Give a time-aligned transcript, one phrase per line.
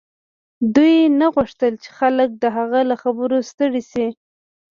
[0.75, 4.07] دوی نه غوښتل چې خلک د هغه له خبرو ستړي شي